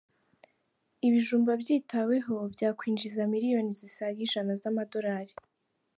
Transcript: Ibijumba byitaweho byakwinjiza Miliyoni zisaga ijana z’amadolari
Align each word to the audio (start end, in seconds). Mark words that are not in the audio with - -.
Ibijumba 1.07 1.51
byitaweho 1.61 2.35
byakwinjiza 2.53 3.21
Miliyoni 3.33 3.71
zisaga 3.79 4.19
ijana 4.25 4.53
z’amadolari 4.61 5.33